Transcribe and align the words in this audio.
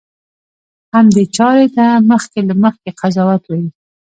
همدې 0.95 1.23
چارې 1.35 1.67
ته 1.75 1.85
مخکې 2.11 2.39
له 2.47 2.53
مخکې 2.63 2.89
قضاوت 2.99 3.43
وایي. 3.45 3.67